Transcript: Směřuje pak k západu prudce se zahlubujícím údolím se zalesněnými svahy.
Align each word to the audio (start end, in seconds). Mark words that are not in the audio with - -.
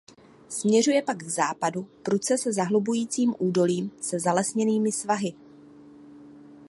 Směřuje 0.49 1.01
pak 1.01 1.17
k 1.17 1.27
západu 1.29 1.83
prudce 2.03 2.37
se 2.37 2.53
zahlubujícím 2.53 3.35
údolím 3.39 3.91
se 4.01 4.19
zalesněnými 4.19 4.91
svahy. 4.91 5.33